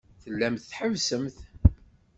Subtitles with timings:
[0.21, 1.37] Tellamt tḥebbsemt.